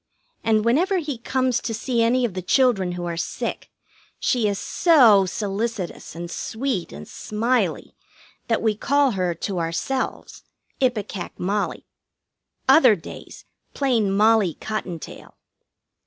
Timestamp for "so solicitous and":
4.57-6.31